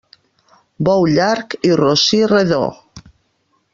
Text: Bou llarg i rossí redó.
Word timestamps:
Bou 0.87 1.05
llarg 1.17 1.55
i 1.69 1.73
rossí 1.81 2.23
redó. 2.33 2.63